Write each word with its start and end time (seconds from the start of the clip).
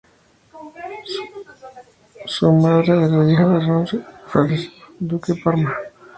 Su 2.25 2.51
madre 2.53 2.91
era 2.93 3.05
hija 3.31 3.47
de 3.49 3.59
Ranuccio 3.59 3.99
I 3.99 4.03
Farnesio, 4.31 4.71
duque 4.99 5.33
de 5.33 5.41
Parma. 5.43 5.71